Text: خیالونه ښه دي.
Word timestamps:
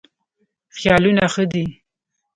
خیالونه 0.77 1.25
ښه 1.33 1.43
دي. 1.51 1.65